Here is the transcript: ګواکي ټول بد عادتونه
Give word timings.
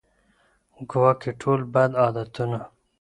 ګواکي 0.89 1.31
ټول 1.41 1.59
بد 1.73 1.91
عادتونه 2.01 2.59